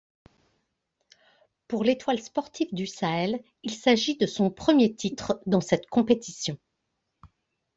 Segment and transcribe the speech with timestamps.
[1.67, 6.57] Pour l'Étoile sportive du Sahel, il s'agit de son premier titre dans cette compétition.